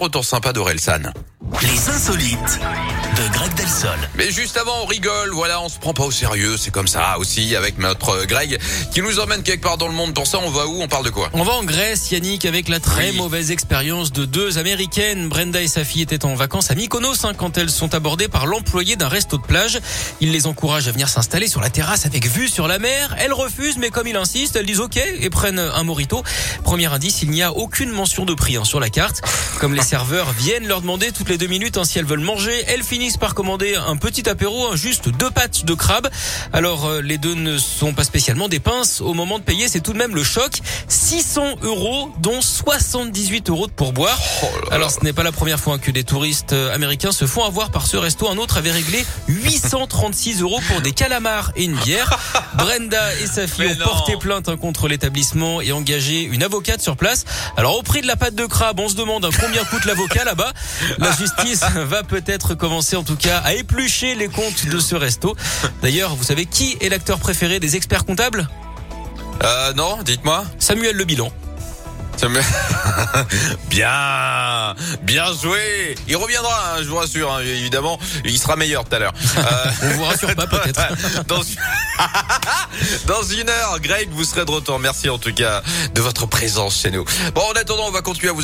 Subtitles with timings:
[0.00, 1.12] Retour sympa d'Orelsan.
[1.60, 2.60] Les insolites
[3.16, 3.98] de Greg Delsol.
[4.16, 7.18] Mais juste avant, on rigole, voilà, on se prend pas au sérieux, c'est comme ça
[7.18, 8.60] aussi avec notre Greg
[8.92, 10.14] qui nous emmène quelque part dans le monde.
[10.14, 10.80] Pour ça, on va où?
[10.80, 11.30] On parle de quoi?
[11.32, 13.16] On va en Grèce, Yannick, avec la très Oui.
[13.16, 15.28] mauvaise expérience de deux Américaines.
[15.28, 18.46] Brenda et sa fille étaient en vacances à Mykonos hein, quand elles sont abordées par
[18.46, 19.80] l'employé d'un resto de plage.
[20.20, 23.16] Il les encourage à venir s'installer sur la terrasse avec vue sur la mer.
[23.18, 26.22] Elles refusent, mais comme il insiste, elles disent OK et prennent un morito.
[26.62, 29.22] Premier indice, il n'y a aucune mention de prix hein, sur la carte.
[29.58, 32.64] Comme les serveurs viennent leur demander toutes les deux minutes hein, si elles veulent manger,
[32.68, 36.08] elles finissent par commander un petit apéro, hein, juste deux pattes de crabe.
[36.52, 39.00] Alors euh, les deux ne sont pas spécialement des pinces.
[39.00, 40.60] Au moment de payer, c'est tout de même le choc.
[40.86, 44.16] 600 euros, dont 78 euros de pourboire.
[44.44, 44.46] Oh.
[44.70, 47.70] Alors ce n'est pas la première fois que des touristes euh, américains se font avoir
[47.72, 48.28] par ce resto.
[48.30, 52.16] Un autre avait réglé 836 euros pour des calamars et une bière.
[52.54, 53.84] Brenda et sa fille Mais ont non.
[53.86, 57.24] porté plainte hein, contre l'établissement et engagé une avocate sur place.
[57.56, 60.24] Alors au prix de la pâte de crabe, on se demande hein, combien coûte l'avocat
[60.24, 60.52] là-bas.
[60.98, 65.34] La justice va peut-être commencer en tout cas à éplucher les comptes de ce resto.
[65.82, 68.48] D'ailleurs, vous savez qui est l'acteur préféré des experts comptables?
[69.42, 70.44] Euh, non, dites-moi.
[70.58, 71.32] Samuel Le Bilan.
[73.70, 75.94] Bien, bien joué.
[76.08, 77.98] Il reviendra, hein, je vous rassure, hein, évidemment.
[78.24, 79.12] Il sera meilleur tout à l'heure.
[79.36, 79.42] Euh,
[79.82, 80.82] On vous rassure pas peut-être.
[81.26, 81.56] dans, une...
[83.06, 84.78] dans une heure, Greg, vous serez de retour.
[84.80, 85.62] Merci en tout cas
[85.94, 87.04] de votre présence chez nous.
[87.34, 88.36] Bon, en attendant, on va continuer à vous